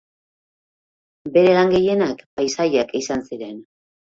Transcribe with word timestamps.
Bere 1.35 1.51
lan 1.57 1.75
gehienak 1.75 2.25
paisaiak 2.41 2.99
izan 3.03 3.25
ziren. 3.29 3.57